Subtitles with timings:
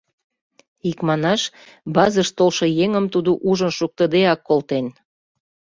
[0.89, 1.41] Икманаш,
[1.95, 4.85] базыш толшо еҥым тудо ужын шуктыдеак колтен.